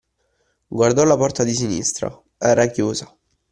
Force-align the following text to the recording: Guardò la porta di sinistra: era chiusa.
Guardò 0.69 1.03
la 1.03 1.15
porta 1.15 1.43
di 1.43 1.53
sinistra: 1.53 2.11
era 2.39 2.65
chiusa. 2.65 3.15